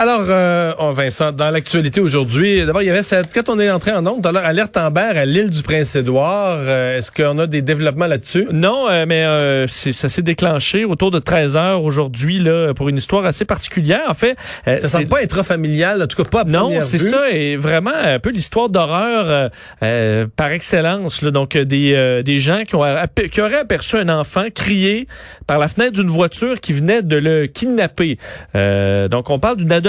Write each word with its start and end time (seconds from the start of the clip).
Alors, 0.00 0.26
euh, 0.28 0.74
oh, 0.78 0.92
Vincent, 0.92 1.32
dans 1.32 1.50
l'actualité 1.50 2.00
aujourd'hui, 2.00 2.64
d'abord, 2.64 2.82
il 2.82 2.86
y 2.86 2.90
avait 2.90 3.02
cette, 3.02 3.34
quand 3.34 3.48
on 3.48 3.58
est 3.58 3.68
entré 3.68 3.90
en 3.90 4.06
onde, 4.06 4.24
alors 4.24 4.44
alerte 4.44 4.76
Amber 4.76 5.00
à 5.00 5.24
l'île 5.24 5.50
du 5.50 5.60
Prince-Édouard. 5.64 6.58
Euh, 6.60 6.98
Est-ce 6.98 7.10
qu'on 7.10 7.36
a 7.40 7.48
des 7.48 7.62
développements 7.62 8.06
là-dessus? 8.06 8.46
Non, 8.52 8.88
euh, 8.88 9.06
mais 9.08 9.24
euh, 9.24 9.66
ça 9.66 10.08
s'est 10.08 10.22
déclenché 10.22 10.84
autour 10.84 11.10
de 11.10 11.18
13 11.18 11.56
heures 11.56 11.82
aujourd'hui 11.82 12.38
là 12.38 12.74
pour 12.74 12.88
une 12.88 12.98
histoire 12.98 13.26
assez 13.26 13.44
particulière. 13.44 14.02
En 14.06 14.14
fait, 14.14 14.36
euh, 14.68 14.78
Ça 14.78 14.86
semble 14.86 15.08
pas 15.08 15.20
intrafamilial, 15.20 16.00
en 16.00 16.06
tout 16.06 16.22
cas 16.22 16.30
pas 16.30 16.42
à 16.42 16.44
non, 16.44 16.80
c'est 16.80 16.98
ça, 16.98 17.30
et 17.32 17.56
vraiment 17.56 17.90
un 17.90 18.20
peu 18.20 18.30
l'histoire 18.30 18.68
d'horreur 18.68 19.50
par 19.80 20.52
excellence. 20.52 21.22
Là. 21.22 21.32
Donc, 21.32 21.56
des, 21.56 21.94
euh, 21.96 22.22
des 22.22 22.38
gens 22.38 22.62
qui, 22.64 22.76
ont 22.76 22.84
qui 23.32 23.40
auraient 23.40 23.58
aperçu 23.58 23.96
un 23.96 24.08
enfant 24.08 24.44
crier 24.54 25.08
par 25.48 25.58
la 25.58 25.66
fenêtre 25.66 25.94
d'une 25.94 26.08
voiture 26.08 26.60
qui 26.60 26.72
venait 26.72 27.02
de 27.02 27.16
le 27.16 27.46
kidnapper. 27.46 28.16
Euh, 28.54 29.08
donc, 29.08 29.28
on 29.30 29.40
parle 29.40 29.56
d'une 29.56 29.72
adolescente 29.72 29.87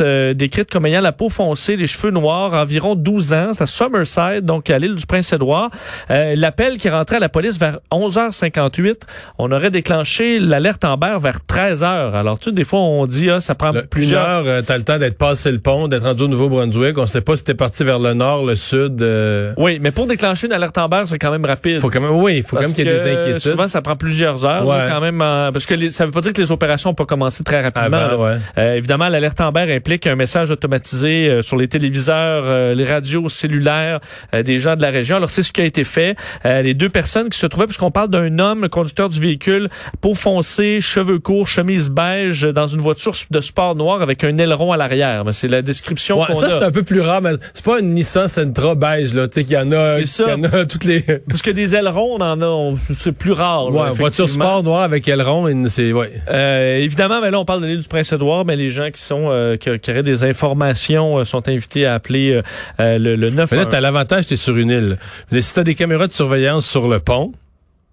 euh, 0.00 0.34
décrite 0.34 0.70
comme 0.70 0.86
ayant 0.86 1.00
la 1.00 1.12
peau 1.12 1.28
foncée, 1.28 1.76
les 1.76 1.86
cheveux 1.86 2.10
noirs, 2.10 2.54
environ 2.54 2.94
12 2.94 3.32
ans. 3.32 3.50
C'est 3.52 3.62
à 3.62 3.66
Summerside, 3.66 4.44
donc 4.44 4.70
à 4.70 4.78
l'île 4.78 4.94
du 4.94 5.06
Prince-Édouard. 5.06 5.70
Euh, 6.10 6.34
L'appel 6.36 6.78
qui 6.78 6.88
rentrait 6.88 7.16
à 7.16 7.20
la 7.20 7.28
police 7.28 7.58
vers 7.58 7.78
11h58, 7.90 9.00
on 9.38 9.50
aurait 9.52 9.70
déclenché 9.70 10.38
l'alerte 10.38 10.84
Amber 10.84 11.16
vers 11.20 11.38
13h. 11.48 12.12
Alors, 12.14 12.38
tu 12.38 12.50
sais, 12.50 12.52
des 12.54 12.64
fois, 12.64 12.80
on 12.80 13.06
dit, 13.06 13.30
ah, 13.30 13.40
ça 13.40 13.54
prend 13.54 13.72
Le- 13.72 13.82
plusieurs... 13.86 14.22
Une 14.22 14.30
heure, 14.30 14.42
euh, 14.46 14.62
t'as 14.66 14.76
le 14.78 14.84
temps 14.84 14.98
d'être 14.98 15.18
passé 15.18 15.50
le 15.52 15.58
pont, 15.58 15.88
d'être 15.88 16.04
rendu 16.04 16.22
au 16.24 16.28
Nouveau-Brunswick. 16.28 16.98
On 16.98 17.06
sait 17.06 17.20
pas 17.20 17.36
si 17.36 17.44
t'es 17.44 17.54
parti 17.54 17.84
vers 17.84 17.98
le 17.98 18.14
nord, 18.14 18.44
le 18.44 18.54
sud. 18.56 19.02
euh, 19.02 19.52
Oui, 19.56 19.78
mais 19.80 19.90
pour 19.90 20.06
déclencher 20.06 20.46
une 20.46 20.52
alerte 20.52 20.76
Amber, 20.78 21.02
c'est 21.06 21.18
quand 21.18 21.30
même 21.30 21.44
rapide. 21.44 21.80
Faut 21.80 21.90
quand 21.90 22.00
même, 22.00 22.10
oui, 22.10 22.38
il 22.38 22.42
faut 22.42 22.56
quand 22.56 22.62
même 22.62 22.72
qu'il 22.72 22.86
y 22.86 22.88
ait 22.90 22.94
des 22.94 23.10
inquiétudes. 23.12 23.38
Souvent, 23.52 23.68
ça 23.68 23.82
prend 23.82 23.96
plusieurs 23.96 24.44
heures, 24.44 24.66
Ouais. 24.66 24.76
là, 24.78 24.88
quand 24.90 25.00
même, 25.00 25.18
parce 25.18 25.66
que 25.66 25.74
les- 25.74 25.90
ça 25.90 26.06
veut 26.06 26.12
pas 26.12 26.20
dire 26.20 26.32
que 26.32 26.40
les 26.40 26.52
opérations 26.52 26.90
n'ont 26.90 26.94
pas 26.94 27.06
commencé 27.06 27.44
très 27.44 27.60
rapidement. 27.62 27.96
Avant, 27.96 28.24
là. 28.26 28.38
ouais. 28.56 28.76
Évidemment, 28.78 29.08
l'alerte 29.22 29.40
Amber 29.40 29.72
implique 29.72 30.06
un 30.06 30.16
message 30.16 30.50
automatisé 30.50 31.28
euh, 31.28 31.42
sur 31.42 31.56
les 31.56 31.68
téléviseurs, 31.68 32.42
euh, 32.44 32.74
les 32.74 32.84
radios 32.84 33.28
cellulaires 33.28 34.00
euh, 34.34 34.42
des 34.42 34.58
gens 34.58 34.74
de 34.76 34.82
la 34.82 34.90
région. 34.90 35.16
Alors, 35.16 35.30
c'est 35.30 35.42
ce 35.42 35.52
qui 35.52 35.60
a 35.60 35.64
été 35.64 35.84
fait. 35.84 36.16
Euh, 36.44 36.60
les 36.62 36.74
deux 36.74 36.88
personnes 36.88 37.28
qui 37.30 37.38
se 37.38 37.46
trouvaient, 37.46 37.66
puisqu'on 37.66 37.90
parle 37.92 38.08
d'un 38.10 38.38
homme, 38.40 38.62
le 38.62 38.68
conducteur 38.68 39.08
du 39.08 39.20
véhicule, 39.20 39.68
peau 40.00 40.14
foncée, 40.14 40.80
cheveux 40.80 41.18
courts, 41.20 41.46
chemise 41.48 41.88
beige, 41.90 42.42
dans 42.42 42.66
une 42.66 42.80
voiture 42.80 43.12
de 43.30 43.40
sport 43.40 43.76
noir 43.76 44.02
avec 44.02 44.24
un 44.24 44.36
aileron 44.38 44.72
à 44.72 44.76
l'arrière. 44.76 45.24
Mais 45.24 45.32
c'est 45.32 45.48
la 45.48 45.62
description 45.62 46.18
Ouais, 46.20 46.26
qu'on 46.26 46.34
ça, 46.34 46.46
a. 46.46 46.50
c'est 46.58 46.64
un 46.64 46.72
peu 46.72 46.82
plus 46.82 47.00
rare, 47.00 47.22
mais 47.22 47.32
c'est 47.54 47.64
pas 47.64 47.78
une 47.78 47.94
Nissan 47.94 48.26
Sentra 48.28 48.74
beige, 48.74 49.14
là, 49.14 49.28
tu 49.28 49.34
sais, 49.40 49.44
qu'il 49.44 49.54
y 49.54 49.58
en 49.58 49.70
a, 49.72 50.02
ça. 50.04 50.24
qu'il 50.24 50.32
y 50.32 50.36
en 50.36 50.44
a 50.44 50.64
toutes 50.66 50.84
les, 50.84 51.02
Parce 51.28 51.42
que 51.42 51.50
des 51.50 51.74
ailerons, 51.76 52.16
on 52.18 52.20
en 52.20 52.40
a, 52.42 52.46
on- 52.46 52.78
c'est 52.96 53.12
plus 53.12 53.32
rare. 53.32 53.70
là, 53.70 53.84
ouais, 53.84 53.90
voiture 53.90 54.24
effectivement. 54.24 54.44
sport 54.46 54.62
noire 54.64 54.82
avec 54.82 55.06
aileron, 55.06 55.48
c'est, 55.68 55.92
ouais. 55.92 56.10
Euh, 56.28 56.78
évidemment, 56.78 57.20
ben 57.20 57.30
là, 57.30 57.38
on 57.38 57.44
parle 57.44 57.60
de 57.62 57.66
l'île 57.66 57.78
du 57.80 57.88
Prince-Édouard, 57.88 58.44
mais 58.44 58.56
les 58.56 58.70
gens 58.70 58.90
qui 58.90 59.00
sont 59.02 59.11
euh, 59.30 59.56
qui, 59.56 59.70
qui 59.80 59.90
auraient 59.90 60.02
des 60.02 60.24
informations 60.24 61.18
euh, 61.18 61.24
sont 61.24 61.48
invités 61.48 61.86
à 61.86 61.94
appeler 61.94 62.32
euh, 62.32 62.42
euh, 62.80 62.98
le, 62.98 63.16
le 63.16 63.30
9 63.30 63.50
Mais 63.50 63.58
là, 63.58 63.66
t'as 63.66 63.80
l'avantage, 63.80 64.26
t'es 64.26 64.36
sur 64.36 64.56
une 64.56 64.70
île. 64.70 64.98
Si 65.40 65.54
t'as 65.54 65.64
des 65.64 65.74
caméras 65.74 66.06
de 66.06 66.12
surveillance 66.12 66.66
sur 66.66 66.88
le 66.88 67.00
pont, 67.00 67.32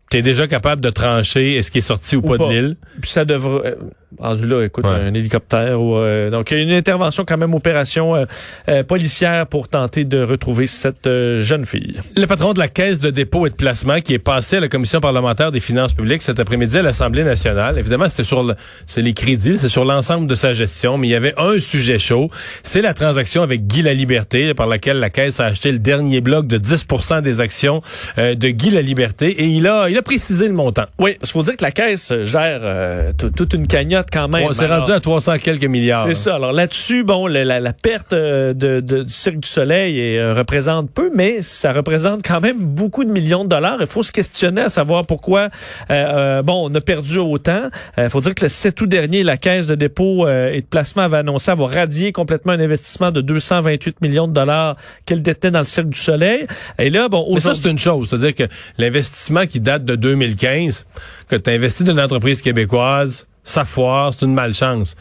t'es 0.10 0.22
déjà 0.22 0.48
capable 0.48 0.82
de 0.82 0.90
trancher 0.90 1.56
est-ce 1.56 1.72
qui 1.72 1.80
est 1.80 1.82
sorti 1.82 2.16
ou, 2.16 2.20
Ou 2.20 2.30
pas, 2.30 2.38
pas. 2.38 2.48
de 2.48 2.54
l'île. 2.54 2.76
Puis 3.02 3.10
ça 3.12 3.26
devrait... 3.26 3.76
rendu 4.18 4.48
là, 4.48 4.64
écoute, 4.64 4.86
Ouais. 4.86 4.92
un 5.08 5.14
hélicoptère. 5.14 5.82
Ou, 5.82 5.98
euh, 5.98 6.30
donc, 6.30 6.52
il 6.52 6.58
y 6.58 6.60
a 6.62 6.64
une 6.64 6.72
intervention 6.72 7.26
quand 7.28 7.38
même, 7.38 7.54
opération 7.54 8.16
euh, 8.16 8.26
euh, 8.70 8.84
policière 8.84 9.46
pour 9.48 9.68
tenter 9.68 10.06
de 10.06 10.24
retrouver 10.24 10.68
cette 10.68 11.06
euh, 11.08 11.44
jeune 11.44 11.66
fille. 11.66 12.00
Le 12.16 12.26
patron 12.26 12.54
de 12.54 12.60
la 12.60 12.68
Caisse 12.68 13.00
de 13.00 13.10
dépôt 13.10 13.46
et 13.46 13.50
de 13.50 13.56
placement 13.56 14.00
qui 14.02 14.14
est 14.14 14.20
passé 14.20 14.58
à 14.58 14.60
la 14.62 14.68
Commission 14.68 15.00
parlementaire 15.00 15.52
des 15.52 15.60
finances 15.60 15.94
publiques 15.94 16.22
cet 16.24 16.40
après-midi 16.40 16.78
à 16.78 16.82
l'Assemblée 16.82 17.24
nationale. 17.24 17.78
Évidemment, 17.78 18.10
c'était 18.10 18.24
sur 18.24 18.44
le, 18.44 18.56
c'est 18.88 19.02
les 19.02 19.14
crédits, 19.14 19.58
c'est 19.60 19.70
sur 19.70 19.86
l'ensemble 19.86 20.28
de 20.28 20.36
sa 20.36 20.54
gestion, 20.54 20.98
mais 20.98 21.08
il 21.08 21.12
y 21.12 21.16
avait 21.16 21.34
un 21.38 21.60
sujet 21.60 22.00
chaud. 22.00 22.30
C'est 22.64 22.82
la 22.82 22.94
transaction 22.94 23.44
avec 23.44 23.68
Guy 23.68 23.82
Laliberté, 23.84 24.54
par 24.54 24.68
laquelle 24.68 24.98
la 25.00 25.10
Caisse 25.10 25.40
a 25.40 25.46
acheté 25.46 25.72
le 25.72 25.80
dernier 25.80 26.22
bloc 26.22 26.48
de 26.48 26.58
10% 26.58 27.22
des 27.22 27.42
actions 27.42 27.82
euh, 28.18 28.36
de 28.36 28.50
Guy 28.50 28.70
Laliberté 28.72 29.28
et 29.30 29.46
il 29.46 29.68
a, 29.68 29.90
il 29.90 29.98
a 29.98 30.02
précisé 30.02 30.48
le 30.48 30.54
montant. 30.54 30.86
Oui, 30.98 31.16
parce 31.20 31.32
qu'il 31.32 31.40
faut 31.42 31.46
dire 31.46 31.58
que 31.58 31.64
la 31.64 31.72
Caisse 31.72 32.14
gère 32.24 32.60
euh, 32.64 33.12
toute 33.14 33.54
une 33.54 33.68
cagnotte 33.68 33.99
quand 34.12 34.28
même. 34.28 34.46
On 34.48 34.54
s'est 34.54 34.66
Alors, 34.66 34.80
rendu 34.82 34.92
à 34.92 35.00
300 35.00 35.38
quelques 35.40 35.66
milliards. 35.66 36.06
C'est 36.08 36.14
ça. 36.14 36.36
Alors 36.36 36.52
là-dessus, 36.54 37.04
bon, 37.04 37.28
la, 37.28 37.44
la- 37.46 37.60
la 37.60 37.74
perte 37.74 38.14
euh, 38.14 38.54
de, 38.54 38.80
de- 38.80 39.04
du 39.04 39.14
Cirque 39.14 39.38
du 39.38 39.48
Soleil 39.48 40.18
euh, 40.18 40.34
représente 40.34 40.92
peu, 40.92 41.12
mais 41.14 41.42
ça 41.42 41.74
représente 41.74 42.22
quand 42.26 42.40
même 42.42 42.58
beaucoup 42.60 43.04
de 43.04 43.12
millions 43.12 43.44
de 43.44 43.50
dollars. 43.50 43.78
Il 43.80 43.88
faut 43.88 44.04
se 44.04 44.12
questionner 44.12 44.62
à 44.62 44.70
savoir 44.70 45.06
pourquoi, 45.06 45.42
euh, 45.42 45.50
euh, 45.92 46.42
bon, 46.42 46.70
on 46.70 46.76
a 46.76 46.82
perdu 46.82 47.18
autant. 47.18 47.70
Il 47.98 48.10
faut 48.10 48.22
dire 48.22 48.36
que 48.36 48.46
le 48.46 48.50
7 48.50 48.80
août 48.82 48.88
dernier, 48.90 49.24
la 49.24 49.38
Caisse 49.38 49.68
de 49.68 49.76
dépôt 49.76 50.28
euh, 50.28 50.52
et 50.52 50.62
de 50.62 50.66
placement 50.66 51.04
avait 51.04 51.18
annoncé 51.18 51.52
avoir 51.52 51.72
radié 51.72 52.12
complètement 52.12 52.54
un 52.54 52.60
investissement 52.60 53.12
de 53.12 53.22
228 53.22 54.02
millions 54.02 54.28
de 54.28 54.34
dollars 54.34 54.76
qu'elle 55.06 55.22
détenait 55.22 55.52
dans 55.52 55.60
le 55.60 55.66
Cirque 55.66 55.90
du 55.90 56.00
Soleil. 56.00 56.46
Et 56.78 56.90
là, 56.90 57.08
bon, 57.10 57.28
Mais 57.34 57.40
ça, 57.40 57.54
c'est 57.56 57.70
une 57.70 57.80
chose. 57.80 58.08
C'est-à-dire 58.10 58.36
que 58.36 58.44
l'investissement 58.78 59.46
qui 59.46 59.60
date 59.60 59.86
de 59.86 59.96
2015, 59.96 60.86
que 61.28 61.36
tu 61.36 61.50
as 61.50 61.54
investi 61.54 61.84
dans 61.84 61.94
une 61.94 62.00
entreprise 62.02 62.42
québécoise, 62.42 63.28
ça 63.50 63.66
foire, 63.66 64.14
c'est 64.14 64.26
une 64.26 64.34
malchance. 64.34 64.96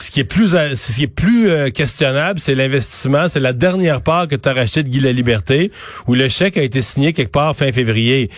Ce 0.00 0.10
qui 0.10 0.20
est 0.20 0.24
plus, 0.24 0.54
euh, 0.54 0.74
ce 0.74 0.94
qui 0.96 1.02
est 1.04 1.06
plus 1.06 1.50
euh, 1.50 1.68
questionnable, 1.68 2.40
c'est 2.40 2.54
l'investissement, 2.54 3.28
c'est 3.28 3.40
la 3.40 3.52
dernière 3.52 4.00
part 4.00 4.26
que 4.26 4.34
tu 4.34 4.48
as 4.48 4.54
racheté 4.54 4.82
de 4.82 4.88
Guy 4.88 5.00
La 5.00 5.12
Liberté, 5.12 5.70
où 6.06 6.14
le 6.14 6.28
chèque 6.28 6.56
a 6.56 6.62
été 6.62 6.80
signé 6.80 7.12
quelque 7.12 7.30
part 7.30 7.54
fin 7.54 7.70
février. 7.72 8.30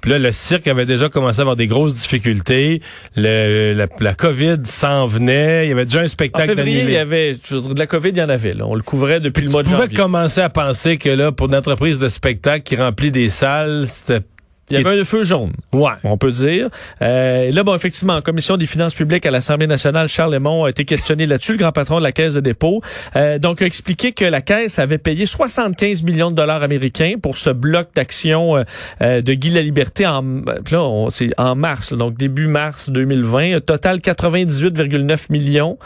Puis 0.00 0.10
là, 0.10 0.18
le 0.18 0.32
cirque 0.32 0.66
avait 0.68 0.86
déjà 0.86 1.08
commencé 1.10 1.38
à 1.40 1.42
avoir 1.42 1.54
des 1.54 1.66
grosses 1.66 1.94
difficultés. 1.94 2.80
Le, 3.14 3.72
la, 3.74 3.86
la 4.00 4.14
COVID 4.14 4.58
s'en 4.64 5.06
venait. 5.06 5.66
Il 5.66 5.68
y 5.68 5.72
avait 5.72 5.84
déjà 5.84 6.00
un 6.00 6.06
En 6.06 6.08
spectacle 6.08 6.56
février, 6.56 6.82
il 6.84 6.90
y 6.90 6.96
avait, 6.96 7.34
je 7.34 7.56
dire, 7.56 7.74
de 7.74 7.78
la 7.78 7.86
COVID, 7.86 8.08
il 8.08 8.16
y 8.16 8.22
en 8.22 8.28
avait. 8.30 8.54
Là. 8.54 8.64
On 8.66 8.74
le 8.74 8.82
couvrait 8.82 9.20
depuis 9.20 9.42
le 9.44 9.50
mois 9.50 9.62
de 9.62 9.68
Tu 9.68 9.74
pouvais 9.74 9.84
janvier. 9.84 9.96
commencer 9.96 10.40
à 10.40 10.48
penser 10.48 10.96
que 10.96 11.10
là, 11.10 11.30
pour 11.30 11.48
une 11.48 11.54
entreprise 11.54 11.98
de 11.98 12.08
spectacle 12.08 12.62
qui 12.64 12.74
remplit 12.76 13.10
des 13.12 13.28
salles, 13.30 13.84
c'était... 13.86 14.22
Il 14.72 14.82
y 14.82 14.86
avait 14.86 15.00
un 15.00 15.04
feu 15.04 15.22
jaune. 15.24 15.52
Ouais. 15.72 15.90
on 16.04 16.16
peut 16.16 16.30
dire. 16.32 16.68
Euh, 17.02 17.44
et 17.44 17.52
là, 17.52 17.62
bon, 17.62 17.74
effectivement, 17.74 18.14
en 18.14 18.22
commission 18.22 18.56
des 18.56 18.66
finances 18.66 18.94
publiques 18.94 19.26
à 19.26 19.30
l'Assemblée 19.30 19.66
nationale, 19.66 20.08
Charles 20.08 20.32
Lemont 20.32 20.64
a 20.64 20.70
été 20.70 20.84
questionné 20.84 21.26
là-dessus, 21.26 21.52
le 21.52 21.58
grand 21.58 21.72
patron 21.72 21.98
de 21.98 22.02
la 22.02 22.12
Caisse 22.12 22.34
de 22.34 22.40
dépôt. 22.40 22.80
Euh, 23.16 23.38
donc, 23.38 23.62
a 23.62 23.66
expliqué 23.66 24.12
que 24.12 24.24
la 24.24 24.40
Caisse 24.40 24.78
avait 24.78 24.98
payé 24.98 25.26
75 25.26 26.02
millions 26.02 26.30
de 26.30 26.36
dollars 26.36 26.62
américains 26.62 27.14
pour 27.22 27.36
ce 27.36 27.50
bloc 27.50 27.88
d'actions 27.94 28.56
euh, 28.56 28.62
euh, 29.02 29.20
de 29.20 29.34
Guy 29.34 29.50
Laliberté 29.50 30.06
en, 30.06 30.22
là, 30.70 30.82
on- 30.82 31.10
c'est 31.10 31.30
en 31.38 31.54
mars, 31.54 31.92
donc 31.92 32.16
début 32.16 32.46
mars 32.46 32.88
2020. 32.90 33.60
Total 33.60 33.98
98,9 33.98 35.26
millions 35.30 35.78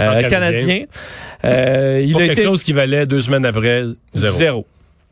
euh, 0.00 0.08
En 0.08 0.12
canadien. 0.22 0.28
canadiens. 0.28 0.84
Euh, 1.44 2.02
il 2.04 2.12
Pour 2.12 2.20
a 2.20 2.24
quelque 2.26 2.32
été 2.38 2.44
chose 2.44 2.62
qui 2.62 2.72
valait 2.72 3.06
deux 3.06 3.20
semaines 3.20 3.44
après, 3.44 3.84
zéro. 4.14 4.36
Zéro. 4.36 4.66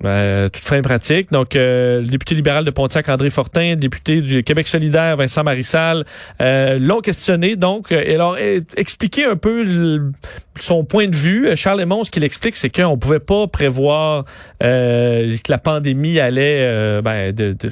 Euh, 0.04 0.50
toute 0.50 0.64
fin 0.64 0.82
pratique. 0.82 1.32
Donc, 1.32 1.56
euh, 1.56 2.00
le 2.00 2.06
député 2.06 2.34
libéral 2.34 2.64
de 2.66 2.70
Pontiac, 2.70 3.08
André 3.08 3.30
Fortin, 3.30 3.70
le 3.70 3.76
député 3.76 4.20
du 4.20 4.42
Québec 4.42 4.68
solidaire, 4.68 5.16
Vincent 5.16 5.42
Marissal, 5.42 6.04
euh, 6.42 6.78
l'ont 6.78 7.00
questionné. 7.00 7.56
Donc, 7.56 7.90
euh, 7.92 8.02
et 8.04 8.14
alors, 8.14 8.36
euh, 8.38 8.60
expliquer 8.76 9.24
un 9.24 9.36
peu 9.36 10.02
son 10.60 10.84
point 10.84 11.06
de 11.08 11.16
vue. 11.16 11.48
Charles 11.56 11.80
Lemont, 11.80 12.04
ce 12.04 12.10
qu'il 12.10 12.24
explique, 12.24 12.56
c'est 12.56 12.68
qu'on 12.68 12.98
pouvait 12.98 13.20
pas 13.20 13.46
prévoir 13.46 14.24
euh, 14.62 15.36
que 15.42 15.50
la 15.50 15.58
pandémie 15.58 16.20
allait 16.20 16.58
euh, 16.60 17.00
ben, 17.00 17.32
de, 17.32 17.54
de- 17.54 17.70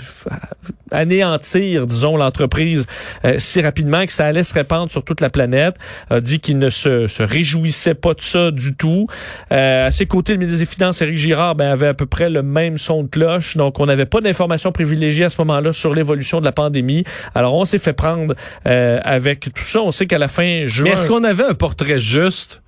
anéantir, 0.91 1.87
disons, 1.87 2.17
l'entreprise 2.17 2.87
euh, 3.25 3.37
si 3.39 3.61
rapidement 3.61 4.07
que 4.07 4.13
ça 4.13 4.27
allait 4.27 4.45
se 4.45 4.55
répandre 4.55 4.91
sur 4.91 5.05
toute 5.05 5.21
la 5.21 5.29
planète. 5.31 5.77
A 6.11 6.21
dit 6.21 6.41
qu'il 6.41 6.59
ne 6.59 6.71
se, 6.71 7.07
se 7.07 7.23
réjouissait 7.23 7.95
pas 7.95 8.15
de 8.15 8.21
ça 8.21 8.51
du 8.51 8.75
tout. 8.75 9.07
Euh, 9.53 9.87
à 9.87 9.91
ses 9.91 10.07
côtés, 10.07 10.33
le 10.33 10.39
ministre 10.39 10.61
des 10.61 10.67
Finances, 10.71 11.03
Éric 11.03 11.17
Girard, 11.17 11.55
ben, 11.55 11.71
avait 11.71 11.89
à 11.89 11.95
peu 11.95 12.07
le 12.21 12.43
même 12.43 12.79
son 12.79 13.03
de 13.03 13.09
cloche. 13.09 13.57
Donc, 13.57 13.81
on 13.81 13.87
n'avait 13.87 14.07
pas 14.07 14.21
d'informations 14.21 14.73
privilégiées 14.73 15.25
à 15.25 15.31
ce 15.31 15.41
moment-là 15.43 15.73
sur 15.73 15.95
l'évolution 15.95 16.41
de 16.41 16.45
la 16.45 16.53
pandémie. 16.53 17.05
Alors, 17.35 17.55
on 17.55 17.65
s'est 17.65 17.79
fait 17.79 17.93
prendre 17.93 18.35
euh, 18.67 19.01
avec 19.05 19.41
tout 19.41 19.63
ça. 19.63 19.81
On 19.83 19.93
sait 19.93 20.07
qu'à 20.07 20.19
la 20.19 20.29
fin 20.29 20.65
juin... 20.67 20.85
Mais 20.85 20.91
est-ce 20.91 21.07
qu'on 21.07 21.25
avait 21.25 21.45
un 21.45 21.55
portrait 21.55 22.01
juste 22.01 22.63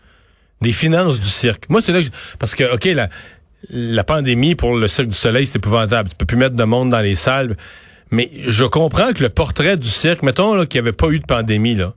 des 0.60 0.72
finances 0.72 1.20
du 1.20 1.28
cirque? 1.28 1.64
Moi, 1.68 1.80
c'est 1.80 1.92
là 1.92 2.00
que 2.00 2.06
je- 2.06 2.10
Parce 2.38 2.54
que, 2.54 2.74
OK, 2.74 2.84
la, 2.84 3.08
la 3.70 4.04
pandémie 4.04 4.54
pour 4.54 4.76
le 4.76 4.88
Cirque 4.88 5.08
du 5.08 5.14
Soleil, 5.14 5.46
c'est 5.46 5.56
épouvantable. 5.56 6.08
Tu 6.08 6.14
peux 6.16 6.26
plus 6.26 6.36
mettre 6.36 6.56
de 6.56 6.64
monde 6.64 6.90
dans 6.90 7.00
les 7.00 7.14
salles. 7.16 7.56
Mais 8.10 8.30
je 8.46 8.64
comprends 8.64 9.12
que 9.12 9.22
le 9.22 9.30
portrait 9.30 9.76
du 9.76 9.88
cirque, 9.88 10.22
mettons 10.22 10.64
qu'il 10.66 10.80
n'y 10.80 10.88
avait 10.88 10.96
pas 10.96 11.08
eu 11.08 11.18
de 11.18 11.26
pandémie, 11.26 11.74
là. 11.74 11.92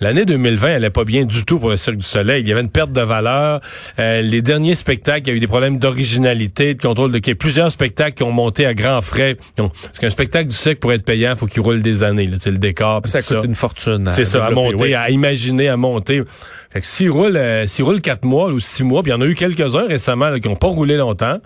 L'année 0.00 0.24
2020, 0.24 0.68
elle 0.68 0.74
allait 0.76 0.90
pas 0.90 1.04
bien 1.04 1.24
du 1.24 1.44
tout 1.44 1.58
pour 1.58 1.70
le 1.70 1.76
Cirque 1.76 1.98
du 1.98 2.06
Soleil. 2.06 2.42
Il 2.42 2.48
y 2.48 2.52
avait 2.52 2.60
une 2.60 2.68
perte 2.70 2.92
de 2.92 3.00
valeur. 3.00 3.60
Euh, 3.98 4.22
les 4.22 4.42
derniers 4.42 4.74
spectacles, 4.74 5.22
il 5.26 5.30
y 5.30 5.32
a 5.32 5.36
eu 5.36 5.40
des 5.40 5.46
problèmes 5.46 5.78
d'originalité, 5.78 6.74
de 6.74 6.82
contrôle 6.82 7.12
de 7.12 7.18
quai. 7.20 7.34
Plusieurs 7.34 7.70
spectacles 7.70 8.14
qui 8.14 8.22
ont 8.24 8.32
monté 8.32 8.66
à 8.66 8.74
grands 8.74 9.02
frais. 9.02 9.36
Parce 9.56 9.98
qu'un 10.00 10.10
spectacle 10.10 10.48
du 10.48 10.56
cirque, 10.56 10.80
pour 10.80 10.92
être 10.92 11.04
payant, 11.04 11.30
il 11.32 11.36
faut 11.36 11.46
qu'il 11.46 11.62
roule 11.62 11.80
des 11.80 12.02
années. 12.02 12.26
là. 12.26 12.36
Le 12.44 12.58
décor. 12.58 13.02
ça 13.04 13.22
coûte 13.22 13.44
une 13.44 13.54
fortune. 13.54 14.10
c'est 14.12 14.24
ça, 14.24 14.44
à 14.44 14.48
développer, 14.48 14.72
monter, 14.72 14.84
oui. 14.84 14.94
à 14.94 15.10
imaginer, 15.10 15.68
à 15.68 15.76
monter. 15.76 16.22
Fait 16.70 16.80
que 16.80 16.86
s'il 16.86 17.10
roule, 17.10 17.36
euh, 17.36 17.66
s'il 17.68 17.84
roule 17.84 18.00
quatre 18.00 18.24
mois 18.24 18.48
ou 18.48 18.58
six 18.58 18.82
mois, 18.82 19.02
puis 19.02 19.10
il 19.10 19.14
y 19.14 19.16
en 19.16 19.20
a 19.20 19.26
eu 19.26 19.34
quelques-uns 19.36 19.86
récemment 19.86 20.28
là, 20.28 20.40
qui 20.40 20.48
n'ont 20.48 20.56
pas 20.56 20.66
roulé 20.66 20.96
longtemps. 20.96 21.38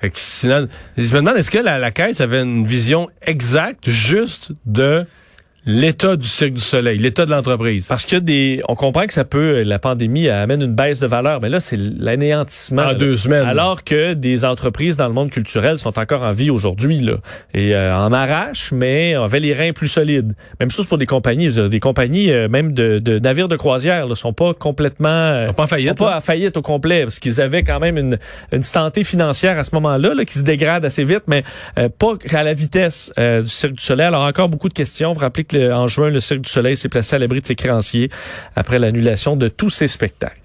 Fait 0.00 0.10
que 0.10 0.18
sinon, 0.18 0.68
je 0.96 1.02
me 1.14 1.20
demande, 1.20 1.36
est-ce 1.36 1.50
que 1.50 1.58
la, 1.58 1.78
la 1.78 1.90
Caisse 1.90 2.20
avait 2.20 2.42
une 2.42 2.66
vision 2.66 3.08
exacte, 3.22 3.90
juste 3.90 4.52
de 4.66 5.04
l'état 5.64 6.16
du 6.16 6.26
Cirque 6.26 6.54
du 6.54 6.60
Soleil, 6.60 6.98
l'état 6.98 7.26
de 7.26 7.30
l'entreprise? 7.30 7.86
Parce 7.86 8.04
que 8.04 8.16
des, 8.16 8.62
on 8.68 8.74
comprend 8.74 9.06
que 9.06 9.12
ça 9.12 9.24
peut, 9.24 9.62
la 9.62 9.78
pandémie 9.78 10.28
amène 10.28 10.62
une 10.62 10.74
baisse 10.74 10.98
de 10.98 11.06
valeur, 11.06 11.40
mais 11.40 11.48
là, 11.48 11.60
c'est 11.60 11.78
l'anéantissement. 11.78 12.82
En 12.82 12.86
là. 12.86 12.94
deux 12.94 13.16
semaines. 13.16 13.46
Alors 13.46 13.84
que 13.84 14.14
des 14.14 14.44
entreprises 14.44 14.96
dans 14.96 15.06
le 15.08 15.14
monde 15.14 15.30
culturel 15.30 15.78
sont 15.78 15.98
encore 15.98 16.22
en 16.22 16.32
vie 16.32 16.50
aujourd'hui, 16.50 17.00
là. 17.00 17.14
Et 17.54 17.74
euh, 17.74 17.96
en 17.96 18.12
arrache, 18.12 18.72
mais 18.72 19.16
on 19.16 19.24
avait 19.24 19.40
les 19.40 19.52
reins 19.52 19.72
plus 19.72 19.88
solides. 19.88 20.34
Même 20.60 20.70
chose 20.70 20.86
pour 20.86 20.98
des 20.98 21.06
compagnies. 21.06 21.52
Des 21.52 21.80
compagnies, 21.80 22.32
euh, 22.32 22.48
même 22.48 22.72
de, 22.72 22.98
de 22.98 23.18
navires 23.18 23.48
de 23.48 23.56
croisière, 23.56 24.08
ne 24.08 24.14
sont 24.14 24.32
pas 24.32 24.54
complètement... 24.54 25.08
euh, 25.08 25.46
sont 25.46 25.52
pas 25.54 25.64
en 25.64 25.66
faillite, 25.68 25.98
sont 25.98 26.04
pas 26.04 26.16
à 26.16 26.20
faillite 26.20 26.56
au 26.56 26.62
complet, 26.62 27.02
parce 27.04 27.18
qu'ils 27.18 27.40
avaient 27.40 27.62
quand 27.62 27.78
même 27.80 27.98
une, 27.98 28.18
une 28.52 28.62
santé 28.62 29.04
financière 29.04 29.58
à 29.58 29.64
ce 29.64 29.74
moment-là, 29.74 30.14
là, 30.14 30.24
qui 30.24 30.38
se 30.38 30.44
dégrade 30.44 30.84
assez 30.84 31.04
vite, 31.04 31.24
mais 31.26 31.44
euh, 31.78 31.88
pas 31.88 32.14
à 32.32 32.42
la 32.42 32.52
vitesse 32.52 33.12
euh, 33.18 33.42
du 33.42 33.48
Cirque 33.48 33.74
du 33.74 33.84
Soleil. 33.84 34.06
Alors 34.06 34.26
encore 34.26 34.48
beaucoup 34.48 34.68
de 34.68 34.74
questions. 34.74 35.12
Vous 35.12 35.20
rappelez 35.20 35.44
en 35.54 35.88
juin, 35.88 36.10
le 36.10 36.20
Cirque 36.20 36.42
du 36.42 36.50
Soleil 36.50 36.76
s'est 36.76 36.88
placé 36.88 37.16
à 37.16 37.18
l'abri 37.18 37.40
de 37.40 37.46
ses 37.46 37.56
créanciers 37.56 38.10
après 38.56 38.78
l'annulation 38.78 39.36
de 39.36 39.48
tous 39.48 39.70
ses 39.70 39.88
spectacles. 39.88 40.40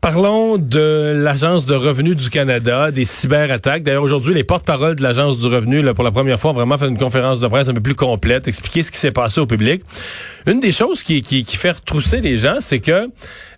Parlons 0.00 0.58
de 0.58 1.12
l'Agence 1.24 1.66
de 1.66 1.74
revenus 1.74 2.14
du 2.16 2.30
Canada, 2.30 2.92
des 2.92 3.04
cyberattaques. 3.04 3.82
D'ailleurs, 3.82 4.04
aujourd'hui, 4.04 4.32
les 4.32 4.44
porte-paroles 4.44 4.94
de 4.94 5.02
l'Agence 5.02 5.38
du 5.38 5.46
revenu, 5.48 5.82
pour 5.92 6.04
la 6.04 6.12
première 6.12 6.38
fois, 6.38 6.52
ont 6.52 6.54
vraiment 6.54 6.78
fait 6.78 6.86
une 6.86 6.96
conférence 6.96 7.40
de 7.40 7.48
presse 7.48 7.68
un 7.68 7.74
peu 7.74 7.80
plus 7.80 7.96
complète, 7.96 8.46
expliquer 8.46 8.84
ce 8.84 8.92
qui 8.92 8.98
s'est 8.98 9.10
passé 9.10 9.40
au 9.40 9.46
public. 9.46 9.82
Une 10.46 10.60
des 10.60 10.70
choses 10.70 11.02
qui, 11.02 11.22
fait 11.44 11.72
retrousser 11.72 12.20
les 12.20 12.36
gens, 12.36 12.58
c'est 12.60 12.78
que 12.78 13.08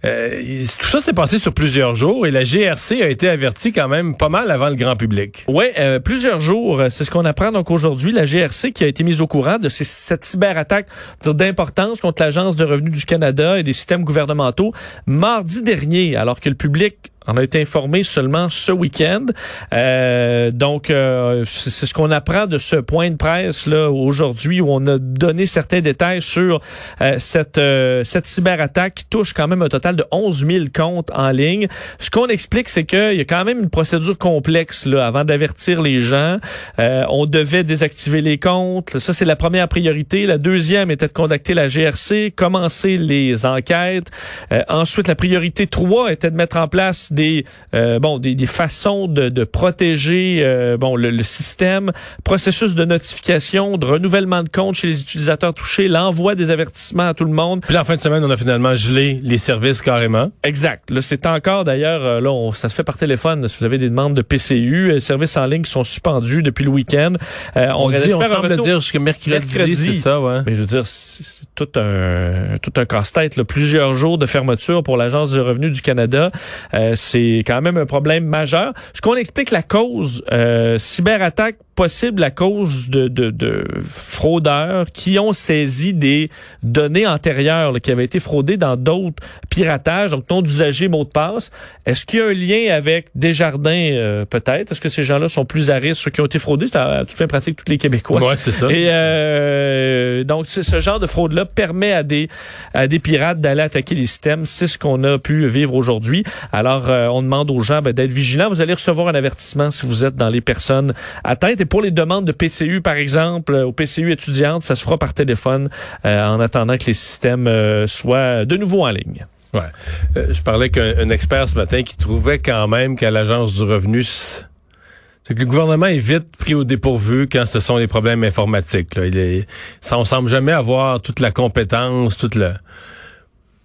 euh, 0.07 0.63
tout 0.81 0.87
ça 0.89 1.01
s'est 1.01 1.13
passé 1.13 1.39
sur 1.39 1.53
plusieurs 1.53 1.95
jours 1.95 2.27
et 2.27 2.31
la 2.31 2.43
GRC 2.43 3.03
a 3.03 3.09
été 3.11 3.29
avertie 3.29 3.71
quand 3.71 3.87
même 3.87 4.17
pas 4.17 4.31
mal 4.31 4.51
avant 4.51 4.71
le 4.71 4.77
grand 4.77 4.97
public. 4.97 5.45
Oui, 5.47 5.67
euh, 5.79 5.99
plusieurs 5.99 6.41
jours, 6.41 6.81
euh, 6.81 6.87
c'est 6.89 7.05
ce 7.05 7.11
qu'on 7.11 7.27
apprend 7.27 7.53
donc 7.53 7.71
aujourd'hui. 7.71 8.13
La 8.13 8.25
GRC 8.25 8.73
qui 8.73 8.83
a 8.83 8.87
été 8.87 9.05
mise 9.05 9.21
au 9.21 9.27
courant 9.27 9.59
de 9.59 9.69
ces- 9.69 9.85
cette 9.85 10.25
cyberattaque 10.25 10.87
d'importance 11.23 12.01
contre 12.01 12.23
l'Agence 12.23 12.57
de 12.57 12.65
revenus 12.65 12.95
du 12.99 13.05
Canada 13.05 13.59
et 13.59 13.63
des 13.63 13.75
systèmes 13.75 14.05
gouvernementaux 14.05 14.73
mardi 15.07 15.63
dernier, 15.63 16.17
alors 16.17 16.30
que 16.39 16.49
le 16.49 16.55
public 16.55 17.10
en 17.27 17.37
a 17.37 17.43
été 17.43 17.61
informé 17.61 18.03
seulement 18.03 18.49
ce 18.49 18.73
week-end. 18.73 19.27
Euh, 19.73 20.51
donc, 20.51 20.91
euh, 20.91 21.45
c'est 21.47 21.81
c'est 21.81 21.87
ce 21.87 21.95
qu'on 21.95 22.11
apprend 22.11 22.47
de 22.47 22.59
ce 22.59 22.77
point 22.77 23.11
de 23.11 23.17
presse 23.17 23.67
là 23.67 23.91
aujourd'hui 23.91 24.61
où 24.61 24.71
on 24.71 24.85
a 24.85 24.99
donné 24.99 25.47
certains 25.47 25.81
détails 25.81 26.21
sur 26.21 26.61
euh, 27.01 27.17
cette 27.19 27.57
euh, 27.57 28.05
cette 28.05 28.27
cyberattaque 28.27 28.97
qui 28.97 29.05
touche 29.07 29.33
quand 29.33 29.49
même 29.49 29.63
un 29.63 29.69
total 29.69 29.97
de 29.97 30.05
11 30.11 30.47
000 30.47 30.65
comptes 30.75 31.11
en 31.15 31.31
ligne. 31.31 31.69
Ce 31.99 32.11
qu'on 32.11 32.27
explique, 32.27 32.69
c'est 32.69 32.85
qu'il 32.85 33.15
y 33.15 33.21
a 33.21 33.25
quand 33.25 33.47
même 33.47 33.61
une 33.61 33.71
procédure 33.71 34.19
complexe 34.19 34.85
là 34.85 35.07
avant 35.07 35.25
d'avertir 35.25 35.81
les 35.81 36.01
gens. 36.01 36.39
Euh, 36.79 37.05
on 37.09 37.25
devait 37.25 37.65
désactiver 37.65 38.21
les 38.21 38.39
comptes. 38.39 38.99
Ça, 38.99 39.15
c'est 39.15 39.25
la 39.25 39.37
première 39.37 39.69
priorité. 39.69 40.27
La 40.27 40.37
deuxième 40.37 40.91
était 40.91 41.09
de 41.09 41.13
contacter 41.13 41.55
la 41.55 41.69
GRC, 41.69 42.33
commencer 42.37 42.99
les 42.99 43.47
enquêtes. 43.47 44.11
Euh, 44.53 44.63
ensuite, 44.69 45.09
la 45.09 45.15
priorité 45.15 45.67
3 45.67 46.13
était 46.13 46.31
de 46.31 46.37
mettre 46.37 46.59
en 46.59 46.69
place 46.69 47.10
des 47.13 47.45
euh, 47.75 47.99
bon 47.99 48.19
des, 48.19 48.35
des 48.35 48.47
façons 48.47 49.07
de, 49.09 49.29
de 49.29 49.45
protéger 49.45 50.41
euh, 50.43 50.77
bon 50.77 50.97
le, 50.97 51.11
le 51.11 51.23
système, 51.23 51.93
processus 52.25 52.75
de 52.75 52.85
notification, 52.85 53.77
de 53.77 53.87
renouvellement 53.87 54.43
de 54.43 54.49
compte 54.49 54.75
chez 54.77 54.87
les 54.89 55.01
utilisateurs 55.01 55.55
touchés, 55.55 55.89
l'envoi 55.89 56.35
des 56.35 56.51
avertissements 56.51 57.09
à 57.09 57.15
tout 57.15 57.25
le 57.25 57.33
monde. 57.33 57.61
Puis 57.63 57.75
là, 57.75 57.83
en 57.83 57.85
fin 57.85 57.97
de 57.97 58.01
semaine, 58.01 58.25
on 58.25 58.31
a 58.31 58.37
finalement 58.37 58.75
gelé 58.75 59.21
les 59.23 59.39
services 59.39 59.81
carrément. 59.83 60.31
Exact. 60.43 60.91
Là, 60.91 61.03
c'est 61.03 61.27
encore 61.27 61.65
d'ailleurs 61.65 62.05
euh, 62.05 62.21
là, 62.21 62.31
on- 62.31 62.53
ça 62.53 62.69
se 62.69 62.75
fait 62.75 62.85
par 62.85 62.97
téléphone. 62.97 63.47
Si 63.49 63.59
vous 63.59 63.65
avez 63.65 63.79
des 63.79 63.89
demandes 63.89 64.15
de 64.15 64.23
PCU, 64.23 64.91
euh, 64.91 65.01
services 65.01 65.37
en 65.37 65.47
ligne 65.47 65.63
qui 65.63 65.71
sont 65.71 65.85
suspendus 65.85 66.43
depuis 66.43 66.65
le 66.65 66.71
week-end. 66.71 67.13
Euh, 67.57 67.69
On, 67.77 67.89
dit, 67.91 67.97
espère 67.97 68.19
on 68.19 68.43
semble 68.43 68.63
dire 68.63 68.81
jusqu'à 68.81 68.99
mercredi, 68.99 69.31
Mercredi. 69.31 69.75
c'est 69.77 69.93
ça, 69.95 70.21
ouais. 70.21 70.41
Mais 70.47 70.55
je 70.55 70.61
veux 70.61 70.67
dire, 70.67 70.87
c'est 70.87 71.23
c'est 71.23 71.45
tout 71.55 71.69
un 71.79 72.57
tout 72.63 72.73
un 72.77 72.85
casse-tête. 72.85 73.37
là. 73.37 73.45
Plusieurs 73.45 73.95
jours 73.95 74.19
de 74.19 74.27
fermeture 74.27 74.83
pour 74.83 74.97
l'Agence 74.97 75.33
du 75.33 75.41
revenu 75.41 75.71
du 75.71 75.83
Canada. 75.83 76.31
Euh, 76.75 76.95
c'est 77.01 77.43
quand 77.47 77.63
même 77.63 77.77
un 77.77 77.87
problème 77.87 78.25
majeur. 78.25 78.73
Ce 78.95 79.01
qu'on 79.01 79.17
explique 79.17 79.51
la 79.51 79.63
cause, 79.63 80.23
euh, 80.33 80.79
cyberattaque 80.79 81.57
possible 81.75 82.23
à 82.23 82.31
cause 82.31 82.91
de, 82.91 83.09
de, 83.09 83.31
de 83.31 83.65
fraudeurs 83.83 84.87
qui 84.93 85.19
ont 85.19 85.33
saisi 85.33 85.95
des 85.95 86.29
données 86.63 87.07
antérieures 87.07 87.73
là, 87.73 87.81
qui 87.81 87.91
avaient 87.91 88.05
été 88.05 88.19
fraudées 88.19 88.59
dans 88.59 88.77
d'autres 88.77 89.23
piratages, 89.49 90.11
donc 90.11 90.29
nom 90.29 90.43
d'usager, 90.43 90.89
mot 90.89 91.05
de 91.05 91.09
passe. 91.09 91.51
Est-ce 91.87 92.05
qu'il 92.05 92.19
y 92.19 92.23
a 92.23 92.27
un 92.27 92.35
lien 92.35 92.75
avec 92.75 93.07
Desjardins 93.15 93.71
euh, 93.71 94.27
peut-être? 94.27 94.73
Est-ce 94.73 94.81
que 94.81 94.91
ces 94.91 95.05
gens-là 95.05 95.31
sont 95.31 95.47
plus 95.47 95.71
à 95.71 95.77
risque, 95.77 96.03
ceux 96.03 96.11
qui 96.11 96.21
ont 96.21 96.27
été 96.27 96.39
fraudés? 96.39 96.67
C'est 96.67 96.77
à, 96.77 96.99
à 96.99 97.05
toute 97.07 97.17
fin 97.17 97.27
pratique 97.27 97.57
tous 97.57 97.71
les 97.71 97.79
Québécois. 97.79 98.23
Ouais, 98.23 98.37
c'est 98.37 98.53
ça. 98.53 98.71
Et 98.71 98.89
euh, 98.89 100.23
donc, 100.25 100.47
ce 100.47 100.61
ce 100.61 100.81
genre 100.81 101.01
de 101.01 101.07
fraude-là 101.07 101.47
permet 101.47 101.93
à 101.93 102.03
des, 102.03 102.29
à 102.75 102.87
des 102.87 102.99
pirates 102.99 103.41
d'aller 103.41 103.63
attaquer 103.63 103.95
les 103.95 104.07
systèmes. 104.07 104.45
C'est 104.45 104.67
ce 104.67 104.79
qu'on 104.79 105.03
a 105.05 105.19
pu 105.19 105.47
vivre 105.47 105.75
aujourd'hui. 105.75 106.25
Alors, 106.53 106.85
euh, 106.91 107.09
on 107.09 107.23
demande 107.23 107.51
aux 107.51 107.61
gens 107.61 107.83
ben, 107.83 107.93
d'être 107.93 108.11
vigilants. 108.11 108.49
Vous 108.49 108.61
allez 108.61 108.75
recevoir 108.75 109.09
un 109.09 109.15
avertissement 109.15 109.71
si 109.71 109.87
vous 109.87 110.05
êtes 110.05 110.17
dans 110.17 110.29
les 110.29 110.41
personnes 110.41 110.93
atteintes. 111.25 111.61
Et 111.61 111.65
pour 111.65 111.83
les 111.83 111.91
demandes 111.91 112.25
de 112.25 112.33
PCU, 112.33 112.81
par 112.81 112.95
exemple, 112.95 113.55
euh, 113.55 113.67
au 113.67 113.73
PCU 113.73 114.13
étudiantes, 114.13 114.63
ça 114.63 114.77
se 114.77 114.85
fera 114.85 114.99
par 114.99 115.15
téléphone 115.15 115.71
euh, 116.05 116.27
en 116.27 116.41
attendant 116.41 116.77
que 116.77 116.87
les 116.87 116.95
systèmes 116.95 117.49
soient 117.87 118.45
de 118.45 118.57
nouveau 118.57 118.85
en 118.85 118.91
ligne. 118.91 119.27
Ouais. 119.53 120.25
Je 120.31 120.43
parlais 120.43 120.71
qu'un 120.71 120.99
un 120.99 121.09
expert 121.09 121.49
ce 121.49 121.57
matin 121.57 121.83
qui 121.83 121.97
trouvait 121.97 122.39
quand 122.39 122.69
même 122.69 122.97
qu'à 122.97 123.11
l'Agence 123.11 123.55
du 123.55 123.63
revenu, 123.63 124.05
c'est 124.05 125.35
que 125.35 125.41
le 125.41 125.47
gouvernement 125.47 125.87
est 125.87 125.99
vite 125.99 126.37
pris 126.39 126.55
au 126.55 126.65
dépourvu 126.65 127.29
quand 127.31 127.47
ce 127.47 127.61
sont 127.61 127.79
des 127.79 127.87
problèmes 127.87 128.23
informatiques. 128.25 128.97
Il 128.97 129.45
ça, 129.81 129.99
on 129.99 130.05
semble 130.05 130.29
jamais 130.29 130.53
avoir 130.53 131.01
toute 131.01 131.21
la 131.21 131.31
compétence, 131.31 132.17
toute 132.17 132.35
le... 132.35 132.53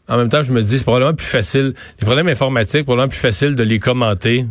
En 0.07 0.17
même 0.17 0.29
temps, 0.29 0.43
je 0.43 0.53
me 0.53 0.61
dis, 0.61 0.77
c'est 0.77 0.83
probablement 0.83 1.15
plus 1.15 1.25
facile. 1.25 1.73
Les 1.99 2.05
problèmes 2.05 2.27
informatiques, 2.27 2.83
probablement 2.83 3.09
plus 3.09 3.19
facile 3.19 3.55
de 3.55 3.63
les 3.63 3.79
commenter 3.79 4.45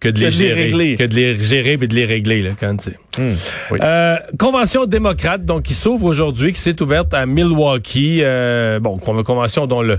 que 0.00 0.08
de 0.08 0.18
les 0.18 0.26
de 0.26 0.30
gérer. 0.30 0.64
régler. 0.64 0.96
Que 0.96 1.04
de 1.04 1.14
les 1.14 1.42
gérer 1.42 1.72
et 1.72 1.76
de 1.76 1.94
les 1.94 2.04
régler, 2.04 2.42
là, 2.42 2.50
quand 2.58 2.88
Oui. 3.18 3.78
Euh, 3.82 4.16
convention 4.38 4.86
démocrate, 4.86 5.44
donc, 5.44 5.62
qui 5.62 5.74
s'ouvre 5.74 6.04
aujourd'hui, 6.06 6.52
qui 6.52 6.60
s'est 6.60 6.80
ouverte 6.82 7.14
à 7.14 7.26
Milwaukee. 7.26 8.20
Euh, 8.22 8.80
bon, 8.80 8.98
con- 8.98 9.22
convention 9.22 9.66
dont 9.66 9.82
le, 9.82 9.98